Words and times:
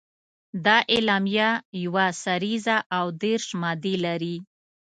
دا 0.65 0.77
اعلامیه 0.95 1.49
یوه 1.83 2.05
سريزه 2.23 2.77
او 2.97 3.05
دېرش 3.23 3.47
مادې 3.61 3.95
لري. 4.05 4.35